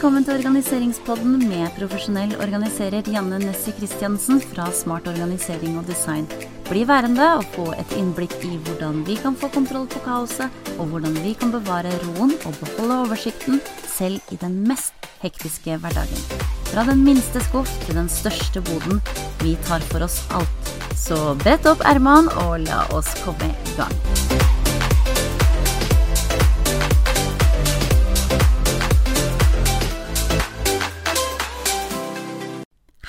Velkommen 0.00 0.24
til 0.24 0.38
organiseringspodden 0.38 1.42
med 1.44 1.74
profesjonell 1.76 2.30
organiserer 2.40 3.04
Janne 3.12 3.36
Nessie 3.42 3.74
Christiansen 3.76 4.38
fra 4.40 4.70
Smart 4.72 5.04
organisering 5.10 5.74
og 5.76 5.90
design. 5.90 6.24
Bli 6.70 6.86
værende 6.88 7.26
og 7.36 7.44
få 7.52 7.66
et 7.76 7.92
innblikk 8.00 8.32
i 8.48 8.54
hvordan 8.64 9.02
vi 9.04 9.18
kan 9.20 9.36
få 9.36 9.50
kontroll 9.52 9.84
på 9.92 10.00
kaoset, 10.06 10.48
og 10.78 10.88
hvordan 10.88 11.18
vi 11.20 11.34
kan 11.36 11.52
bevare 11.52 11.92
roen 12.06 12.32
og 12.48 12.56
beholde 12.62 12.96
oversikten 13.10 13.60
selv 13.84 14.32
i 14.32 14.40
den 14.40 14.62
mest 14.70 14.96
hektiske 15.20 15.76
hverdagen. 15.84 16.24
Fra 16.72 16.86
den 16.88 17.04
minste 17.04 17.44
skuff 17.50 17.74
til 17.84 18.00
den 18.00 18.08
største 18.08 18.64
boden. 18.70 19.04
Vi 19.44 19.58
tar 19.68 19.84
for 19.92 20.08
oss 20.08 20.22
alt. 20.32 20.72
Så 20.96 21.36
brett 21.44 21.68
opp 21.68 21.84
ermene 21.84 22.32
og 22.46 22.62
la 22.64 22.86
oss 22.96 23.12
komme 23.20 23.52
i 23.52 23.76
gang. 23.76 24.49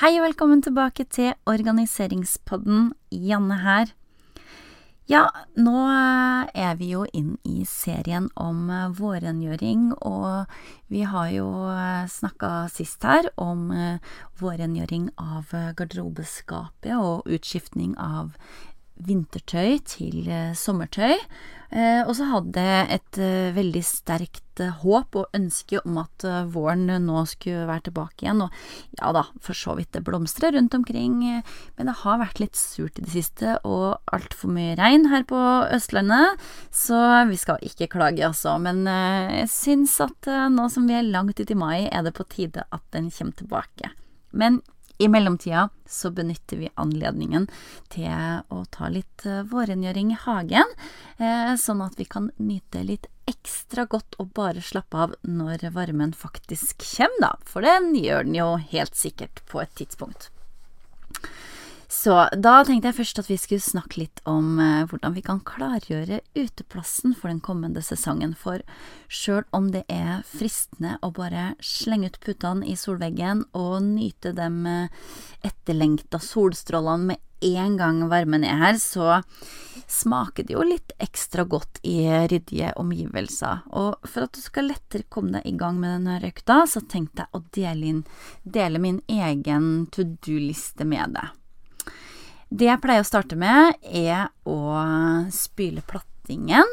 Hei 0.02 0.16
og 0.18 0.24
velkommen 0.24 0.64
tilbake 0.66 1.04
til 1.14 1.36
Organiseringspodden. 1.46 2.88
Janne 3.14 3.60
her. 3.62 3.92
Ja, 5.06 5.28
nå 5.54 5.76
er 6.58 6.80
vi 6.80 6.88
jo 6.96 7.04
inn 7.14 7.36
i 7.46 7.68
serien 7.70 8.26
om 8.34 8.72
vårrengjøring, 8.98 9.92
og 10.02 10.50
vi 10.90 11.04
har 11.06 11.30
jo 11.36 11.46
snakka 12.10 12.50
sist 12.74 13.06
her 13.06 13.30
om 13.38 13.70
vårrengjøring 14.42 15.12
av 15.22 15.54
garderobeskapet 15.78 16.98
og 16.98 17.30
utskiftning 17.30 17.94
av 18.02 18.34
vintertøy 19.02 19.80
til 19.88 20.30
sommertøy. 20.58 21.18
Eh, 21.72 22.02
og 22.04 22.12
så 22.18 22.26
hadde 22.28 22.60
jeg 22.60 22.88
et 22.98 23.18
uh, 23.24 23.54
veldig 23.56 23.82
sterkt 23.88 24.60
håp 24.82 25.16
og 25.16 25.38
ønske 25.38 25.80
om 25.80 26.02
at 26.02 26.26
våren 26.52 26.84
nå 27.06 27.22
skulle 27.32 27.64
være 27.70 27.86
tilbake 27.88 28.26
igjen. 28.26 28.44
Og 28.44 28.98
ja 29.00 29.14
da, 29.16 29.24
for 29.42 29.58
så 29.58 29.78
vidt 29.78 29.94
det 29.96 30.04
blomstrer 30.06 30.52
rundt 30.54 30.76
omkring, 30.76 31.16
men 31.24 31.88
det 31.88 31.96
har 32.04 32.20
vært 32.20 32.42
litt 32.44 32.60
surt 32.60 33.00
i 33.00 33.06
det 33.06 33.14
siste 33.14 33.56
og 33.66 34.04
altfor 34.12 34.52
mye 34.54 34.76
regn 34.78 35.08
her 35.10 35.24
på 35.30 35.40
Østlandet, 35.72 36.44
så 36.76 37.00
vi 37.32 37.40
skal 37.40 37.64
ikke 37.66 37.90
klage, 37.96 38.22
altså. 38.28 38.58
Men 38.62 38.84
jeg 38.86 39.50
syns 39.50 39.96
at 40.04 40.30
nå 40.52 40.68
som 40.70 40.86
vi 40.92 41.00
er 41.00 41.10
langt 41.10 41.40
ut 41.40 41.56
i 41.56 41.58
mai, 41.58 41.88
er 41.88 42.06
det 42.06 42.14
på 42.20 42.28
tide 42.36 42.68
at 42.68 42.84
den 42.94 43.10
kommer 43.16 43.40
tilbake. 43.40 43.96
Men 44.36 44.62
i 45.02 45.08
mellomtida 45.08 45.70
så 45.90 46.12
benytter 46.14 46.58
vi 46.58 46.70
anledningen 46.76 47.48
til 47.90 48.12
å 48.54 48.60
ta 48.70 48.90
litt 48.94 49.26
eh, 49.26 49.42
vårrengjøring 49.50 50.12
i 50.14 50.20
hagen, 50.28 50.76
eh, 51.18 51.56
sånn 51.58 51.82
at 51.82 51.98
vi 51.98 52.06
kan 52.06 52.30
nyte 52.38 52.84
litt 52.86 53.10
ekstra 53.30 53.88
godt 53.90 54.20
og 54.22 54.34
bare 54.38 54.62
slappe 54.62 55.02
av 55.06 55.16
når 55.26 55.72
varmen 55.74 56.14
faktisk 56.14 56.86
kommer, 56.86 57.22
da, 57.24 57.32
for 57.50 57.66
den 57.66 57.96
gjør 57.98 58.30
den 58.30 58.38
jo 58.38 58.52
helt 58.74 59.00
sikkert 59.00 59.42
på 59.50 59.64
et 59.64 59.74
tidspunkt. 59.82 60.30
Så 61.92 62.14
da 62.40 62.54
tenkte 62.64 62.88
jeg 62.88 62.96
først 63.02 63.20
at 63.20 63.28
vi 63.28 63.36
skulle 63.36 63.64
snakke 63.64 64.00
litt 64.00 64.22
om 64.30 64.62
eh, 64.64 64.86
hvordan 64.88 65.12
vi 65.12 65.24
kan 65.26 65.42
klargjøre 65.44 66.22
uteplassen 66.40 67.12
for 67.12 67.28
den 67.28 67.42
kommende 67.44 67.84
sesongen. 67.84 68.32
For 68.40 68.64
sjøl 69.12 69.44
om 69.52 69.68
det 69.74 69.84
er 69.92 70.22
fristende 70.30 70.96
å 71.04 71.10
bare 71.12 71.50
slenge 71.60 72.14
ut 72.14 72.22
putene 72.24 72.70
i 72.72 72.78
solveggen 72.80 73.44
og 73.60 73.82
nyte 73.90 74.32
de 74.38 74.48
eh, 74.72 75.10
etterlengta 75.52 76.22
solstrålene 76.24 77.12
med 77.12 77.28
en 77.42 77.76
gang 77.76 78.00
varmen 78.08 78.46
er 78.48 78.62
her, 78.62 78.80
så 78.80 79.20
smaker 79.90 80.48
det 80.48 80.56
jo 80.56 80.64
litt 80.64 80.96
ekstra 81.02 81.44
godt 81.44 81.82
i 81.84 82.06
ryddige 82.08 82.72
omgivelser. 82.80 83.66
Og 83.76 84.08
for 84.08 84.30
at 84.30 84.38
du 84.38 84.40
skal 84.46 84.70
lettere 84.72 85.10
komme 85.12 85.36
deg 85.36 85.50
i 85.50 85.58
gang 85.60 85.82
med 85.82 85.98
denne 85.98 86.22
økta, 86.32 86.62
så 86.72 86.86
tenkte 86.86 87.26
jeg 87.26 87.36
å 87.36 87.44
dele, 87.52 87.92
inn, 87.92 88.02
dele 88.46 88.80
min 88.80 89.04
egen 89.12 89.90
to 89.92 90.08
do-liste 90.22 90.88
med 90.88 91.20
deg. 91.20 91.41
Det 92.52 92.68
jeg 92.68 92.82
pleier 92.84 93.00
å 93.00 93.08
starte 93.08 93.38
med, 93.40 93.78
er 93.88 94.28
å 94.44 94.58
spyle 95.32 95.80
plattingen. 95.88 96.68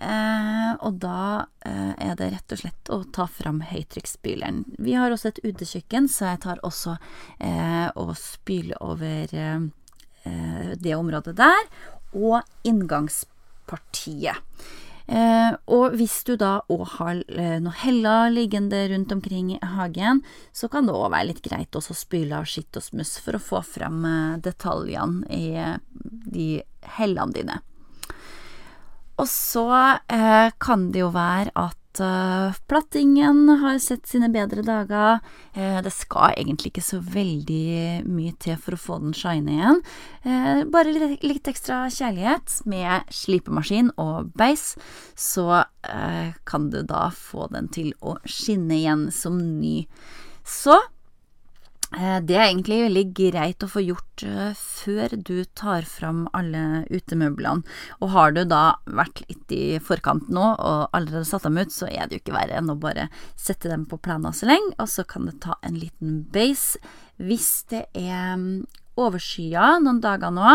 Eh, 0.00 0.70
og 0.82 0.96
da 1.02 1.44
eh, 1.68 1.92
er 2.02 2.16
det 2.18 2.30
rett 2.32 2.54
og 2.56 2.60
slett 2.62 2.90
å 2.90 2.98
ta 3.14 3.28
fram 3.30 3.60
høytrykksspyleren. 3.68 4.64
Vi 4.82 4.96
har 4.98 5.14
også 5.14 5.30
et 5.30 5.42
utekjøkken, 5.44 6.08
så 6.10 6.32
jeg 6.32 6.42
tar 6.46 6.62
også 6.66 6.96
eh, 7.38 7.86
og 8.00 8.16
spyler 8.18 8.80
over 8.82 9.30
eh, 9.36 10.72
det 10.80 10.96
området 10.98 11.36
der. 11.38 11.68
Og 12.10 12.40
inngangspartiet. 12.66 14.42
Eh, 15.10 15.54
og 15.74 15.96
hvis 15.98 16.20
du 16.22 16.36
da 16.38 16.60
òg 16.70 16.84
har 17.00 17.22
eh, 17.34 17.56
noe 17.58 17.74
hella 17.82 18.28
liggende 18.30 18.84
rundt 18.92 19.10
omkring 19.10 19.48
i 19.56 19.58
hagen, 19.72 20.20
så 20.54 20.70
kan 20.70 20.86
det 20.86 20.94
òg 20.94 21.10
være 21.10 21.30
litt 21.32 21.42
greit 21.42 21.74
å 21.74 21.82
spyle 21.82 22.38
av 22.38 22.46
skitt 22.46 22.78
og 22.78 22.84
smuss 22.86 23.16
for 23.18 23.34
å 23.34 23.42
få 23.42 23.62
frem 23.66 24.04
eh, 24.06 24.38
detaljene 24.44 25.26
i 25.34 25.48
de 26.30 26.48
hellene 26.98 27.34
dine. 27.34 27.58
Og 29.20 29.26
så 29.28 29.66
kan 30.64 30.86
det 30.94 31.02
jo 31.02 31.10
være 31.12 31.50
at 31.58 31.79
uh, 32.00 32.56
plattingen 32.70 33.44
har 33.62 33.78
sett 33.82 34.08
sine 34.08 34.30
bedre 34.32 34.64
dager. 34.66 35.20
Uh, 35.56 35.78
det 35.84 35.92
skal 35.94 36.34
egentlig 36.34 36.72
ikke 36.72 36.84
så 36.84 37.00
veldig 37.04 38.02
mye 38.08 38.34
til 38.42 38.58
for 38.60 38.76
å 38.76 38.80
få 38.80 38.98
den 39.04 39.16
shine 39.16 39.54
igjen. 39.56 39.82
Uh, 40.26 40.62
bare 40.72 40.94
litt, 40.94 41.24
litt, 41.26 41.50
ekstra 41.50 41.84
kjærlighet 41.92 42.60
med 42.70 43.12
slipemaskin 43.14 43.92
og 44.00 44.32
beis, 44.38 44.74
så 45.18 45.64
kan 46.46 46.66
du 46.70 46.82
da 46.84 47.06
få 47.14 47.46
den 47.50 47.70
til 47.72 47.94
å 48.04 48.18
skinne 48.28 48.76
igjen 48.76 49.06
som 49.14 49.38
ny. 49.60 49.86
Så 50.44 50.76
det 52.22 52.36
er 52.36 52.44
egentlig 52.46 52.84
veldig 52.84 53.04
greit 53.18 53.64
å 53.66 53.68
få 53.70 53.82
gjort 53.82 54.22
eh, 54.22 54.52
før 54.54 55.14
du 55.26 55.42
tar 55.58 55.86
fram 55.90 56.26
alle 56.36 56.84
utemøblene. 56.86 57.66
Og 57.98 58.12
har 58.14 58.34
du 58.36 58.44
da 58.46 58.78
vært 58.86 59.24
litt 59.26 59.54
i 59.56 59.64
forkant 59.82 60.30
nå 60.30 60.44
og 60.54 60.96
allerede 60.96 61.26
satt 61.26 61.48
dem 61.48 61.58
ut, 61.58 61.74
så 61.74 61.90
er 61.90 62.06
det 62.06 62.18
jo 62.18 62.24
ikke 62.24 62.36
verre 62.38 62.60
enn 62.60 62.70
å 62.70 62.78
bare 62.78 63.08
sette 63.34 63.72
dem 63.72 63.88
på 63.90 63.98
plenen 63.98 64.36
så 64.36 64.46
lenge, 64.52 64.76
og 64.78 64.90
så 64.92 65.06
kan 65.08 65.26
det 65.26 65.40
ta 65.42 65.58
en 65.66 65.80
liten 65.80 66.22
base. 66.30 66.78
Hvis 67.20 67.66
det 67.72 67.82
er 67.98 68.38
mm, 68.38 68.62
overskya 69.00 69.76
noen 69.82 69.98
dager 70.04 70.30
nå, 70.32 70.54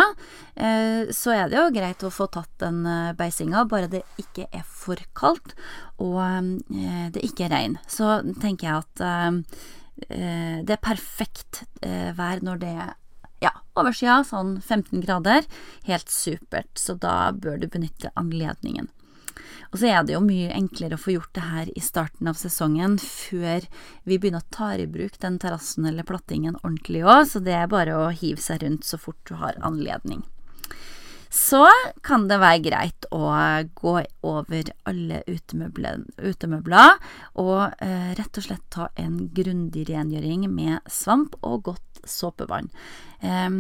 eh, 0.56 1.12
så 1.12 1.35
er 1.35 1.51
det 1.51 1.59
jo 1.59 1.69
greit 1.75 2.06
å 2.07 2.13
få 2.16 2.29
tatt 2.31 2.53
den 2.63 2.79
beisinga, 3.19 3.68
bare 3.68 3.91
det 3.91 4.06
ikke 4.22 4.47
er 4.56 4.63
for 4.63 5.03
kaldt 5.18 5.57
og 6.00 6.19
det 6.69 7.22
ikke 7.24 7.45
er 7.47 7.53
regn. 7.53 7.78
Så 7.91 8.22
tenker 8.41 8.68
jeg 8.68 8.85
at 8.85 9.03
Eh, 9.06 9.84
det 10.66 10.75
er 10.75 10.83
perfekt 10.83 11.63
eh, 11.85 12.11
vær 12.17 12.44
når 12.44 12.61
det 12.61 12.73
er 12.75 12.94
ja, 13.44 13.51
overskya, 13.78 14.22
sånn 14.28 14.57
15 14.61 15.03
grader. 15.06 15.47
Helt 15.88 16.11
supert, 16.11 16.72
så 16.79 16.97
da 17.00 17.31
bør 17.31 17.59
du 17.61 17.67
benytte 17.72 18.13
anledningen. 18.19 18.89
Og 19.73 19.81
så 19.81 19.89
er 19.91 20.06
det 20.07 20.16
jo 20.16 20.22
mye 20.23 20.53
enklere 20.56 20.95
å 20.95 21.01
få 21.01 21.16
gjort 21.16 21.33
det 21.35 21.44
her 21.44 21.72
i 21.75 21.83
starten 21.83 22.29
av 22.31 22.38
sesongen, 22.39 22.95
før 23.01 23.66
vi 24.07 24.19
begynner 24.19 24.44
å 24.44 24.53
ta 24.56 24.72
i 24.79 24.88
bruk 24.88 25.17
den 25.23 25.39
terrassen 25.41 25.88
eller 25.89 26.07
plattingen 26.07 26.56
ordentlig 26.62 27.03
òg, 27.03 27.25
så 27.27 27.44
det 27.44 27.57
er 27.57 27.72
bare 27.72 27.97
å 28.00 28.13
hive 28.16 28.41
seg 28.41 28.63
rundt 28.63 28.88
så 28.88 29.01
fort 29.01 29.19
du 29.27 29.35
har 29.41 29.59
anledning 29.66 30.23
så 31.35 31.66
kan 32.06 32.29
det 32.29 32.38
være 32.40 32.63
greit 32.63 33.07
å 33.13 33.28
gå 33.75 33.96
over 34.23 34.72
alle 34.88 35.19
utemøbler 35.28 36.96
og 37.41 37.84
eh, 37.84 38.13
rett 38.16 38.40
og 38.40 38.46
slett 38.47 38.63
ta 38.72 38.88
en 38.96 39.18
grundig 39.35 39.84
rengjøring 39.90 40.47
med 40.47 40.79
svamp 40.88 41.35
og 41.44 41.68
godt 41.68 42.01
såpevann. 42.07 42.71
Eh, 43.19 43.51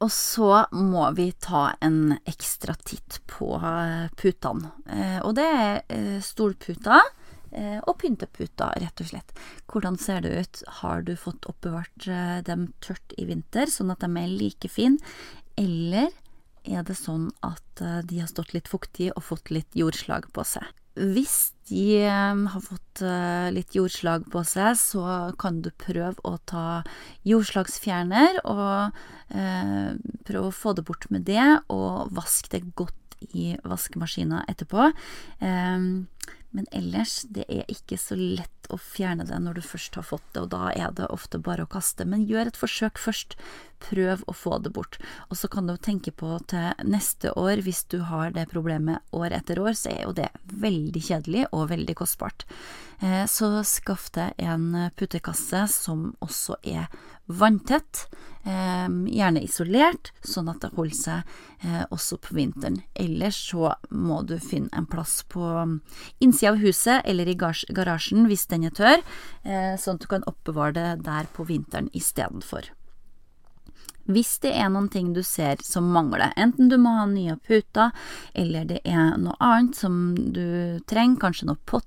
og 0.00 0.08
så 0.12 0.64
må 0.72 1.10
vi 1.16 1.28
ta 1.44 1.74
en 1.84 2.14
ekstra 2.28 2.76
titt 2.88 3.20
på 3.28 3.52
eh, 3.56 4.06
putene. 4.16 4.72
Eh, 4.88 5.18
og 5.24 5.34
det 5.36 5.44
er 5.44 5.82
eh, 5.92 6.16
stolputer 6.24 7.00
eh, 7.52 7.76
og 7.84 7.98
pynteputer, 8.00 8.80
rett 8.80 9.04
og 9.04 9.10
slett. 9.12 9.36
Hvordan 9.68 10.00
ser 10.00 10.24
det 10.24 10.32
ut? 10.36 10.64
Har 10.80 11.04
du 11.04 11.12
fått 11.20 11.48
oppbevart 11.48 12.08
dem 12.48 12.70
tørt 12.80 13.16
i 13.20 13.28
vinter, 13.28 13.68
sånn 13.68 13.92
at 13.92 14.00
de 14.04 14.10
er 14.20 14.32
like 14.40 14.72
fine? 14.72 14.96
Eller 15.60 16.08
er 16.64 16.84
det 16.86 16.96
sånn 16.98 17.30
at 17.46 17.82
eh, 17.84 18.00
de 18.06 18.20
har 18.22 18.30
stått 18.30 18.54
litt 18.56 18.68
fuktig 18.70 19.10
og 19.14 19.24
fått 19.24 19.52
litt 19.54 19.78
jordslag 19.78 20.28
på 20.34 20.44
seg. 20.46 20.66
Hvis 21.00 21.52
de 21.70 22.02
eh, 22.02 22.44
har 22.52 22.62
fått 22.64 23.02
eh, 23.06 23.48
litt 23.54 23.76
jordslag 23.76 24.26
på 24.32 24.42
seg, 24.48 24.74
så 24.80 25.04
kan 25.40 25.62
du 25.64 25.70
prøve 25.80 26.18
å 26.26 26.36
ta 26.50 26.82
jordslagsfjerner 27.28 28.42
og 28.44 28.98
eh, 29.32 29.92
prøve 30.28 30.48
å 30.50 30.54
få 30.54 30.74
det 30.76 30.86
bort 30.88 31.06
med 31.14 31.28
det, 31.30 31.46
og 31.72 32.10
vaske 32.16 32.52
det 32.56 32.64
godt 32.78 32.96
i 33.36 33.54
vaskemaskina 33.64 34.44
etterpå. 34.50 34.90
Eh, 35.40 35.90
men 36.50 36.66
ellers, 36.74 37.22
det 37.30 37.46
er 37.46 37.68
ikke 37.70 37.98
så 38.00 38.18
lett 38.18 38.59
å 38.72 38.78
fjerne 38.80 39.26
det 39.28 39.38
når 39.42 39.58
du 39.58 39.64
først 39.64 39.98
har 39.98 40.06
fått 40.06 40.26
det, 40.34 40.44
og 40.44 40.52
da 40.54 40.70
er 40.72 40.94
det 40.96 41.08
ofte 41.12 41.40
bare 41.42 41.66
å 41.66 41.70
kaste. 41.70 42.06
Men 42.08 42.26
gjør 42.28 42.50
et 42.50 42.60
forsøk 42.60 43.00
først. 43.00 43.36
Prøv 43.80 44.24
å 44.28 44.34
få 44.36 44.58
det 44.60 44.74
bort. 44.76 44.98
Og 45.32 45.38
så 45.40 45.48
kan 45.48 45.68
du 45.68 45.72
tenke 45.80 46.12
på 46.12 46.34
til 46.52 46.84
neste 46.84 47.32
år, 47.32 47.62
hvis 47.64 47.86
du 47.88 48.02
har 48.10 48.34
det 48.36 48.50
problemet 48.50 49.00
år 49.16 49.32
etter 49.38 49.60
år, 49.62 49.72
så 49.78 49.94
er 49.94 50.02
jo 50.04 50.16
det 50.16 50.28
veldig 50.44 51.02
kjedelig 51.06 51.46
og 51.50 51.70
veldig 51.72 51.96
kostbart. 51.96 52.44
Eh, 53.00 53.24
så 53.24 53.54
skaff 53.64 54.10
deg 54.12 54.36
en 54.44 54.90
puttekasse 55.00 55.64
som 55.72 56.10
også 56.20 56.58
er 56.68 56.90
vanntett, 57.30 58.08
eh, 58.44 58.88
gjerne 58.88 59.42
isolert, 59.42 60.10
sånn 60.20 60.50
at 60.50 60.60
det 60.60 60.72
holder 60.74 60.96
seg 60.96 61.22
eh, 61.64 61.84
også 61.88 62.18
på 62.20 62.34
vinteren. 62.36 62.80
Ellers 62.94 63.38
så 63.50 63.74
må 63.90 64.20
du 64.26 64.36
finne 64.42 64.68
en 64.76 64.88
plass 64.90 65.22
på 65.28 65.44
innsida 66.20 66.52
av 66.52 66.60
huset 66.60 67.06
eller 67.08 67.28
i 67.28 67.36
garasjen 67.38 68.26
hvis 68.28 68.48
den 68.50 68.59
er 68.68 68.74
tørr, 68.76 69.00
sånn 69.80 69.96
at 69.96 70.04
du 70.04 70.10
kan 70.10 70.26
oppbevare 70.28 70.76
det 70.76 70.90
der 71.06 71.30
på 71.32 71.46
vinteren 71.48 71.88
istedenfor. 71.96 72.68
Hvis 74.10 74.40
det 74.42 74.50
er 74.58 74.70
noen 74.72 74.88
ting 74.90 75.12
du 75.14 75.20
ser 75.22 75.60
som 75.62 75.92
mangler, 75.94 76.32
enten 76.40 76.70
du 76.70 76.76
må 76.80 76.90
ha 76.96 77.04
nye 77.06 77.36
puter, 77.46 77.92
eller 78.34 78.64
det 78.66 78.80
er 78.88 79.14
noe 79.20 79.36
annet 79.38 79.78
som 79.78 80.16
du 80.16 80.80
trenger, 80.90 81.20
kanskje 81.22 81.46
noe 81.50 81.60
potter, 81.62 81.86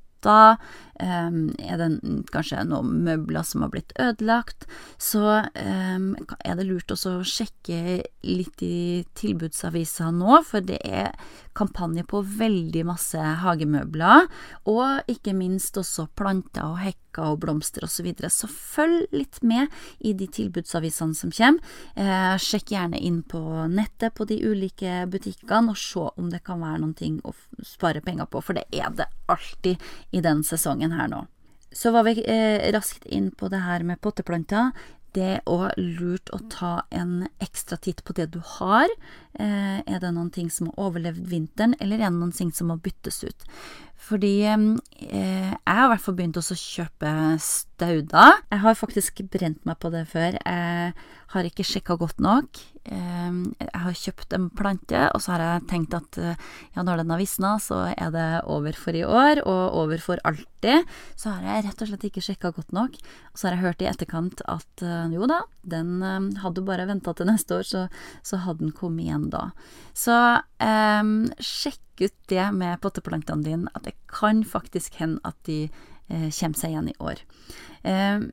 Um, 1.01 1.49
er 1.57 1.79
det 1.81 1.87
kanskje 2.31 2.61
noen 2.69 2.99
møbler 3.03 3.43
som 3.47 3.63
har 3.65 3.71
blitt 3.73 3.95
ødelagt, 3.99 4.67
så 5.01 5.41
um, 5.57 6.11
er 6.45 6.59
det 6.59 6.67
lurt 6.69 6.93
også 6.93 7.15
å 7.17 7.25
sjekke 7.25 8.03
litt 8.29 8.61
i 8.61 9.01
tilbudsavisa 9.17 10.11
nå, 10.13 10.37
for 10.45 10.61
det 10.63 10.77
er 10.85 11.09
kampanje 11.57 12.05
på 12.07 12.21
veldig 12.37 12.85
masse 12.87 13.17
hagemøbler, 13.41 14.29
og 14.69 15.09
ikke 15.09 15.33
minst 15.35 15.81
også 15.81 16.05
planter 16.13 16.69
og 16.69 16.83
hekker 17.13 17.33
og 17.33 17.39
blomster 17.39 17.83
osv. 17.83 17.93
Så, 17.93 18.03
videre. 18.03 18.29
så 18.29 18.47
følg 18.47 19.07
litt 19.11 19.41
med 19.43 19.67
i 19.99 20.13
de 20.13 20.27
tilbudsavisene 20.27 21.13
som 21.15 21.31
kommer. 21.31 21.61
Eh, 21.95 22.37
sjekk 22.37 22.71
gjerne 22.73 22.97
inn 22.99 23.21
på 23.23 23.39
nettet 23.69 24.15
på 24.15 24.25
de 24.25 24.41
ulike 24.41 25.05
butikkene, 25.07 25.71
og 25.71 25.77
se 25.77 26.09
om 26.17 26.31
det 26.31 26.43
kan 26.43 26.59
være 26.61 26.81
noen 26.81 26.93
ting 26.93 27.21
å 27.23 27.33
spare 27.63 28.01
penger 28.01 28.25
på, 28.25 28.41
for 28.41 28.53
det 28.53 28.65
er 28.71 28.89
det 28.91 29.07
alltid 29.27 29.77
i 30.11 30.21
den 30.21 30.43
sesongen 30.43 30.91
her 30.91 31.07
nå. 31.07 31.27
Så 31.73 31.91
var 31.91 32.03
vi 32.05 32.23
eh, 32.25 32.71
raskt 32.73 33.05
inn 33.05 33.31
på 33.31 33.49
det 33.49 33.63
her 33.63 33.83
med 33.83 34.01
potteplanter. 34.01 34.73
Det 35.13 35.25
er 35.37 35.45
òg 35.45 35.73
lurt 35.77 36.29
å 36.33 36.39
ta 36.49 36.83
en 36.89 37.27
ekstra 37.41 37.77
titt 37.77 38.03
på 38.03 38.13
det 38.17 38.31
du 38.33 38.39
har. 38.57 38.89
Eh, 39.41 39.79
er 39.81 40.01
det 40.01 40.11
noen 40.13 40.29
ting 40.33 40.51
som 40.53 40.69
har 40.69 40.89
overlevd 40.89 41.25
vinteren, 41.31 41.73
eller 41.81 41.97
er 41.97 42.11
det 42.11 42.19
noen 42.19 42.35
ting 42.35 42.51
som 42.53 42.69
må 42.69 42.77
byttes 42.81 43.23
ut? 43.25 43.47
Fordi 44.03 44.33
eh, 44.43 44.73
jeg 45.07 45.55
har 45.63 45.85
i 45.85 45.91
hvert 45.93 46.03
fall 46.03 46.17
begynt 46.17 46.37
å 46.39 46.43
kjøpe 46.43 47.09
stauder. 47.39 48.41
Jeg 48.51 48.61
har 48.65 48.75
faktisk 48.75 49.23
brent 49.31 49.63
meg 49.67 49.79
på 49.79 49.91
det 49.93 50.03
før. 50.11 50.35
Jeg 50.43 50.93
har 51.33 51.47
ikke 51.47 51.65
sjekka 51.65 51.95
godt 52.01 52.19
nok. 52.23 52.59
Jeg 52.83 53.69
har 53.79 53.95
kjøpt 53.95 54.35
en 54.35 54.49
plante, 54.51 55.05
og 55.15 55.23
så 55.23 55.33
har 55.33 55.43
jeg 55.45 55.67
tenkt 55.71 55.95
at 55.95 56.19
eh, 56.19 56.41
ja, 56.75 56.83
når 56.83 56.99
den 56.99 57.13
har 57.15 57.21
visna, 57.21 57.53
så 57.63 57.85
er 57.93 58.11
det 58.11 58.27
over 58.51 58.75
for 58.75 58.97
i 58.97 59.05
år, 59.07 59.39
og 59.47 59.77
over 59.85 60.03
for 60.03 60.19
alltid. 60.27 60.83
Så 61.15 61.31
har 61.31 61.47
jeg 61.47 61.69
rett 61.69 61.85
og 61.85 61.89
slett 61.93 62.05
ikke 62.09 62.25
sjekka 62.27 62.51
godt 62.57 62.75
nok. 62.75 62.99
Og 63.31 63.39
så 63.39 63.47
har 63.47 63.55
jeg 63.55 63.63
hørt 63.69 63.85
i 63.85 63.87
etterkant 63.87 64.43
at 64.51 64.83
jo 65.13 65.31
da, 65.31 65.45
den 65.63 66.03
hadde 66.43 66.65
bare 66.67 66.89
venta 66.91 67.15
til 67.15 67.31
neste 67.31 67.61
år, 67.61 67.67
så, 67.67 67.87
så, 68.19 68.43
hadde 68.43 68.65
den 68.65 68.75
kommet 68.75 69.07
igjen 69.07 69.22
da. 69.31 69.47
Så 69.93 70.17
eh, 70.63 71.13
sjekk 71.39 71.79
ut 72.03 72.15
det 72.31 72.45
med 72.57 72.81
potteplantene 72.81 73.45
dine, 73.45 73.73
at 73.75 73.85
det 73.87 73.95
kan 74.11 74.43
faktisk 74.43 74.97
hende 74.99 75.21
at 75.23 75.37
de 75.47 75.65
eh, 75.67 76.29
kommer 76.29 76.59
seg 76.59 76.73
igjen 76.73 76.91
i 76.91 76.99
år. 76.99 77.23
Eh, 77.87 78.27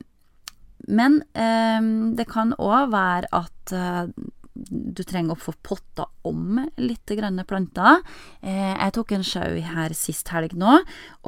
men 0.91 1.23
eh, 1.37 1.81
det 2.17 2.27
kan 2.31 2.57
òg 2.57 2.93
være 2.95 3.31
at 3.37 3.75
eh, 3.77 4.29
du 4.61 5.03
trenger 5.07 5.37
å 5.37 5.41
få 5.41 5.55
potta 5.63 6.07
om 6.27 6.59
litt 6.81 7.13
grønne 7.17 7.45
planter. 7.49 8.01
Eh, 8.43 8.75
jeg 8.75 8.95
tok 8.97 9.15
en 9.15 9.27
sjau 9.27 9.61
her 9.71 9.95
sist 9.97 10.33
helg 10.35 10.57
nå, 10.59 10.81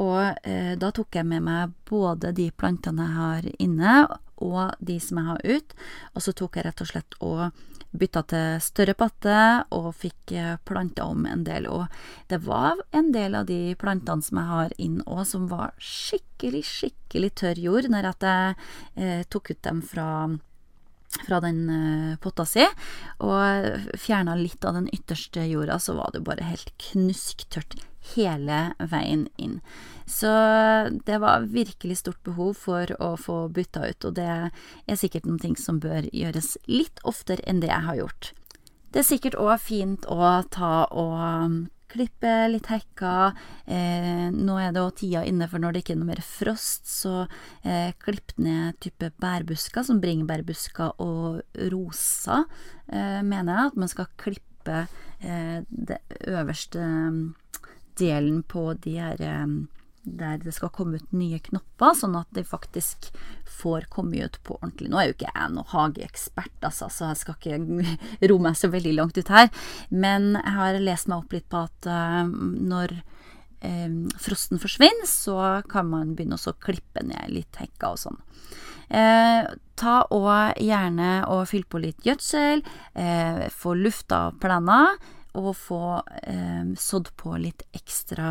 og 0.02 0.48
eh, 0.48 0.74
da 0.80 0.92
tok 0.94 1.20
jeg 1.20 1.28
med 1.28 1.46
meg 1.46 1.76
både 1.88 2.32
de 2.36 2.50
plantene 2.50 3.06
jeg 3.06 3.18
har 3.18 3.48
inne, 3.62 4.02
og 4.42 4.74
de 4.82 4.98
som 5.00 5.20
jeg 5.20 5.30
har 5.30 5.46
ut, 5.46 5.76
og 6.16 6.24
så 6.24 6.34
tok 6.34 6.58
jeg 6.58 6.66
rett 6.66 6.82
og 6.82 6.90
slett 6.90 7.18
og 7.22 7.44
bytta 7.92 8.22
til 8.32 8.60
større 8.64 8.94
patte 8.96 9.38
og 9.74 9.90
fikk 10.00 10.32
eh, 10.36 10.54
planta 10.64 11.06
om 11.08 11.26
en 11.28 11.44
del. 11.46 11.68
Og 11.70 11.86
det 12.32 12.40
var 12.46 12.80
en 12.96 13.12
del 13.14 13.36
av 13.38 13.48
de 13.50 13.74
plantene 13.80 14.24
som 14.24 14.40
jeg 14.40 14.50
har 14.52 14.76
inn 14.82 15.02
òg, 15.04 15.24
som 15.28 15.48
var 15.50 15.76
skikkelig, 15.82 16.64
skikkelig 16.68 17.34
tørr 17.42 17.60
jord 17.60 17.90
når 17.92 18.10
jeg 18.12 18.56
eh, 18.96 19.22
tok 19.28 19.52
ut 19.52 19.62
dem 19.68 19.84
fra 19.84 20.08
fra 21.12 21.42
den 21.44 21.58
eh, 21.68 22.12
potta 22.24 22.46
si, 22.48 22.64
og 23.20 23.96
fjerna 24.00 24.32
litt 24.38 24.64
av 24.64 24.78
den 24.78 24.88
ytterste 24.96 25.44
jorda, 25.44 25.76
så 25.76 25.92
var 25.98 26.14
det 26.14 26.22
bare 26.24 26.46
helt 26.48 26.72
knusktørt 26.80 27.76
hele 28.14 28.60
veien 28.92 29.26
inn. 29.36 29.60
Så 30.06 30.30
det 31.06 31.18
var 31.22 31.46
virkelig 31.48 32.00
stort 32.02 32.22
behov 32.26 32.54
for 32.58 32.90
å 32.98 33.14
få 33.16 33.46
bytta 33.54 33.86
ut, 33.88 34.08
og 34.08 34.16
det 34.18 34.28
er 34.28 34.98
sikkert 34.98 35.28
noen 35.28 35.42
ting 35.42 35.56
som 35.56 35.80
bør 35.82 36.08
gjøres 36.12 36.56
litt 36.68 37.00
oftere 37.08 37.44
enn 37.46 37.62
det 37.62 37.70
jeg 37.70 37.86
har 37.88 38.00
gjort. 38.02 38.32
Det 38.92 39.00
er 39.00 39.08
sikkert 39.08 39.38
òg 39.40 39.54
fint 39.62 40.04
å 40.10 40.42
ta 40.52 40.82
og 40.90 41.14
um, 41.16 41.54
klippe 41.92 42.32
litt 42.52 42.68
hekker. 42.72 43.36
Eh, 43.64 44.28
nå 44.32 44.56
er 44.60 44.72
det 44.74 44.82
òg 44.82 44.94
tida 45.00 45.24
inne 45.28 45.48
for 45.50 45.62
når 45.62 45.74
det 45.74 45.82
ikke 45.82 45.94
er 45.96 46.00
noe 46.00 46.10
mer 46.12 46.22
frost, 46.24 46.88
så 46.88 47.22
eh, 47.64 47.92
klipp 48.02 48.34
ned 48.40 48.78
type 48.84 49.12
bærbusker, 49.22 49.84
som 49.86 50.00
bringebærbusker 50.02 50.96
og 51.04 51.42
roser, 51.72 52.48
eh, 52.88 53.20
mener 53.24 53.52
jeg 53.52 53.72
at 53.72 53.80
man 53.84 53.92
skal 53.92 54.10
klippe 54.20 54.82
eh, 55.20 55.58
det 55.68 56.00
øverste 56.28 56.80
um, 56.80 57.22
delen 58.00 58.42
på 58.48 58.72
de 58.84 58.96
her 59.00 59.22
der 60.02 60.40
det 60.42 60.50
skal 60.56 60.72
komme 60.74 60.98
ut 60.98 61.14
nye 61.14 61.38
knopper, 61.46 61.94
sånn 61.94 62.16
at 62.18 62.30
de 62.34 62.42
faktisk 62.46 63.12
får 63.46 63.86
komme 63.92 64.24
ut 64.24 64.38
på 64.42 64.56
ordentlig. 64.58 64.90
Nå 64.90 64.98
er 64.98 65.08
jo 65.08 65.14
ikke 65.14 65.30
jeg 65.30 65.52
noen 65.54 65.70
hageekspert, 65.70 66.56
altså, 66.66 66.88
så 66.90 67.12
jeg 67.12 67.20
skal 67.20 67.38
ikke 67.38 67.86
ro 68.32 68.38
meg 68.42 68.58
så 68.58 68.72
veldig 68.72 68.96
langt 68.98 69.20
ut 69.20 69.30
her. 69.30 69.52
Men 69.94 70.32
jeg 70.40 70.56
har 70.58 70.80
lest 70.82 71.10
meg 71.10 71.22
opp 71.22 71.36
litt 71.36 71.46
på 71.52 71.62
at 71.68 71.86
uh, 71.90 72.26
når 72.26 72.96
uh, 72.98 74.18
frosten 74.26 74.62
forsvinner, 74.62 75.06
så 75.06 75.38
kan 75.70 75.90
man 75.92 76.16
begynne 76.18 76.40
å 76.40 76.58
klippe 76.58 77.06
ned 77.06 77.30
litt 77.30 77.62
hekker 77.62 77.94
og 77.94 78.02
sånn. 78.08 78.22
Eh, 78.92 79.46
ta 79.80 79.92
og 80.12 80.58
gjerne 80.60 81.22
og 81.32 81.46
fyll 81.48 81.62
på 81.64 81.80
litt 81.80 82.04
gjødsel, 82.04 82.60
eh, 82.92 83.46
få 83.48 83.72
lufta 83.78 84.34
plenen 84.42 84.98
å 85.32 85.52
få 85.56 85.82
eh, 86.22 86.72
sådd 86.78 87.10
på 87.16 87.36
litt 87.40 87.64
ekstra 87.72 88.30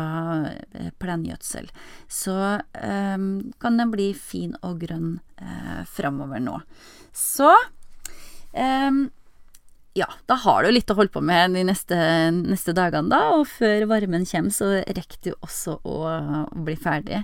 eh, 0.72 0.90
plengjødsel. 1.02 1.70
Så 2.08 2.36
eh, 2.58 3.18
kan 3.62 3.80
den 3.80 3.94
bli 3.94 4.12
fin 4.14 4.54
og 4.62 4.82
grønn 4.84 5.16
eh, 5.38 5.82
framover 5.88 6.42
nå. 6.42 6.60
Så 7.12 7.50
eh, 8.52 8.90
ja, 9.94 10.06
da 10.26 10.38
har 10.40 10.64
du 10.64 10.70
litt 10.72 10.90
å 10.90 10.96
holde 10.96 11.12
på 11.12 11.20
med 11.24 11.52
de 11.56 11.66
neste, 11.68 11.96
neste 12.32 12.72
dagene, 12.76 13.12
da, 13.12 13.34
og 13.36 13.44
før 13.50 13.84
varmen 13.90 14.24
kommer, 14.28 14.54
så 14.54 14.70
rekker 14.80 15.20
du 15.26 15.34
også 15.34 15.76
å, 15.84 15.98
å 16.48 16.64
bli 16.64 16.76
ferdig. 16.80 17.20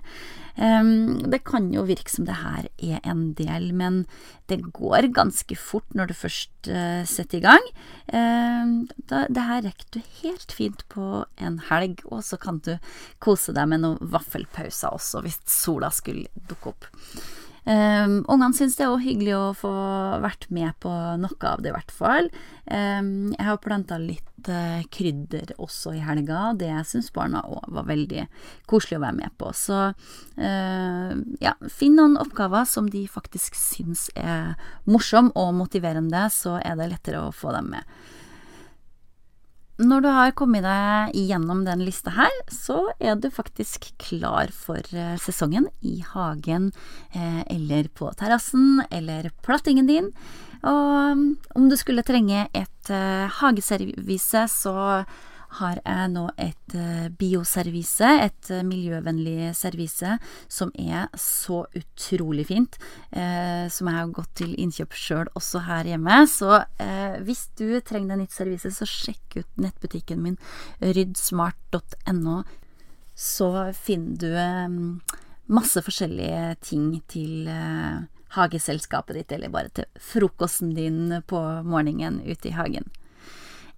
Um, 0.58 1.22
det 1.30 1.44
kan 1.46 1.68
jo 1.70 1.84
virke 1.86 2.10
som 2.10 2.26
det 2.26 2.40
her 2.40 2.66
er 2.82 3.00
en 3.06 3.28
del, 3.38 3.70
men 3.78 4.02
det 4.50 4.58
går 4.74 5.06
ganske 5.14 5.54
fort 5.56 5.96
når 5.96 6.10
du 6.10 6.16
først 6.18 6.68
uh, 6.68 7.06
setter 7.08 7.38
i 7.38 7.44
gang. 7.46 7.72
Um, 8.10 8.76
da, 9.08 9.24
det 9.30 9.48
her 9.48 9.64
rekker 9.68 9.88
du 9.94 10.00
helt 10.20 10.52
fint 10.52 10.84
på 10.92 11.24
en 11.38 11.60
helg, 11.70 12.02
og 12.10 12.24
så 12.26 12.40
kan 12.42 12.60
du 12.66 12.74
kose 13.22 13.54
deg 13.56 13.70
med 13.70 13.86
noen 13.86 14.12
vaffelpauser 14.12 14.98
også, 14.98 15.22
hvis 15.24 15.40
sola 15.48 15.92
skulle 15.94 16.26
dukke 16.50 16.74
opp. 16.74 16.90
Um, 17.64 18.22
Ungene 18.30 18.54
syns 18.56 18.78
det 18.78 18.86
er 18.86 19.02
hyggelig 19.02 19.34
å 19.36 19.52
få 19.56 19.72
vært 20.22 20.46
med 20.54 20.76
på 20.82 20.92
noe 21.20 21.50
av 21.50 21.62
det, 21.62 21.72
i 21.72 21.76
hvert 21.76 21.94
fall. 21.94 22.30
Um, 22.64 23.34
jeg 23.34 23.46
har 23.48 23.60
planta 23.64 23.98
litt 24.00 24.50
uh, 24.50 24.80
krydder 24.94 25.52
også 25.58 25.94
i 25.98 26.02
helga, 26.04 26.52
det 26.58 26.70
syns 26.88 27.10
barna 27.14 27.42
òg 27.48 27.66
var 27.74 27.88
veldig 27.90 28.26
koselig 28.70 29.00
å 29.00 29.04
være 29.04 29.18
med 29.20 29.34
på. 29.40 29.52
Så 29.56 29.80
uh, 29.90 31.12
ja, 31.44 31.56
finn 31.72 31.98
noen 31.98 32.18
oppgaver 32.20 32.68
som 32.68 32.88
de 32.92 33.04
faktisk 33.10 33.58
syns 33.58 34.08
er 34.16 34.54
morsom 34.88 35.32
og 35.34 35.52
motiverende, 35.58 36.28
så 36.32 36.58
er 36.62 36.78
det 36.78 36.92
lettere 36.94 37.26
å 37.26 37.34
få 37.34 37.52
dem 37.56 37.74
med. 37.74 37.98
Når 39.78 40.00
du 40.02 40.08
har 40.10 40.32
kommet 40.34 40.64
deg 40.66 41.12
gjennom 41.28 41.60
den 41.62 41.84
lista 41.86 42.10
her, 42.16 42.32
så 42.50 42.88
er 42.98 43.14
du 43.14 43.28
faktisk 43.30 43.92
klar 44.02 44.50
for 44.50 44.82
eh, 44.90 45.14
sesongen 45.22 45.68
i 45.86 46.00
hagen 46.02 46.72
eh, 47.14 47.44
eller 47.46 47.86
på 47.94 48.10
terrassen 48.18 48.82
eller 48.90 49.30
plattingen 49.46 49.86
din. 49.86 50.10
Og 50.66 51.14
mm, 51.14 51.22
om 51.54 51.68
du 51.70 51.76
skulle 51.78 52.02
trenge 52.02 52.48
et 52.50 52.90
eh, 52.90 53.30
hageservise, 53.38 54.48
så 54.50 54.74
har 55.56 55.80
jeg 55.80 56.10
nå 56.12 56.24
et 56.40 56.74
eh, 56.76 57.06
bioservise, 57.18 58.08
et 58.26 58.50
eh, 58.52 58.64
miljøvennlig 58.66 59.52
servise, 59.56 60.16
som 60.52 60.72
er 60.76 61.08
så 61.18 61.62
utrolig 61.78 62.48
fint. 62.50 62.78
Eh, 63.10 63.66
som 63.72 63.88
jeg 63.88 63.98
har 63.98 64.12
gått 64.18 64.34
til 64.42 64.52
innkjøp 64.60 64.96
sjøl 64.98 65.32
også 65.38 65.64
her 65.68 65.88
hjemme. 65.88 66.20
Så 66.30 66.52
eh, 66.82 67.16
hvis 67.24 67.46
du 67.58 67.80
trenger 67.80 68.14
deg 68.14 68.24
nytt 68.24 68.36
servise, 68.36 68.74
så 68.76 68.88
sjekk 68.88 69.40
ut 69.40 69.64
nettbutikken 69.64 70.22
min 70.24 70.38
ryddsmart.no. 70.84 72.42
Så 73.18 73.50
finner 73.74 74.20
du 74.20 74.28
eh, 74.36 74.78
masse 75.48 75.82
forskjellige 75.82 76.54
ting 76.68 76.92
til 77.10 77.48
eh, 77.50 78.06
hageselskapet 78.36 79.16
ditt, 79.16 79.32
eller 79.32 79.52
bare 79.52 79.72
til 79.72 79.88
frokosten 80.02 80.74
din 80.76 81.22
på 81.26 81.40
morgenen 81.64 82.20
ute 82.26 82.52
i 82.52 82.56
hagen. 82.58 82.90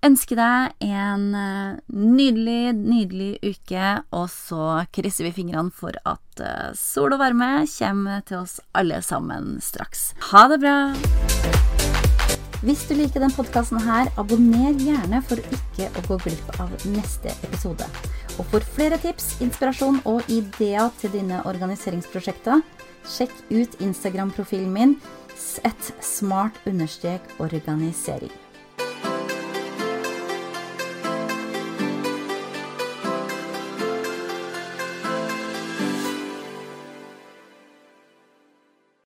Ønsker 0.00 0.38
deg 0.38 0.86
en 0.86 1.34
eh, 1.36 1.76
nydelig, 1.92 2.70
nydelig 2.72 3.36
uke, 3.44 4.00
og 4.16 4.30
så 4.32 4.88
krysser 4.96 5.28
vi 5.28 5.32
fingrene 5.36 5.68
for 5.76 5.92
at 6.08 6.40
eh, 6.40 6.72
sol 6.72 7.12
og 7.12 7.20
varme 7.20 7.68
kommer 7.74 8.24
til 8.24 8.40
oss 8.40 8.64
alle 8.72 9.04
sammen 9.04 9.60
straks. 9.60 10.16
Ha 10.30 10.48
det 10.48 10.64
bra! 10.64 10.96
Hvis 12.64 12.88
du 12.88 12.96
liker 12.96 13.20
den 13.20 13.36
podkasten 13.36 13.76
abonner 14.16 14.72
gjerne 14.72 15.20
for 15.24 15.36
ikke 15.36 15.92
å 15.92 16.00
gå 16.08 16.16
glipp 16.24 16.48
av 16.60 16.68
neste 16.88 17.28
episode. 17.44 17.84
Og 18.40 18.44
for 18.48 18.60
flere 18.76 18.98
tips, 19.00 19.40
inspirasjon 19.44 20.00
og 20.08 20.24
ideer 20.32 20.88
til 21.00 21.10
dine 21.12 21.44
organiseringsprosjekter, 21.44 22.60
sjekk 23.04 23.32
ut 23.52 23.80
Instagram-profilen 23.84 24.72
min 24.72 24.96
sett 25.36 25.92
smart-organisering. 26.04 28.49